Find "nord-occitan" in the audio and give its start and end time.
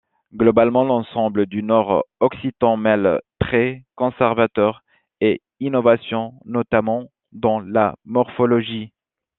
1.61-2.75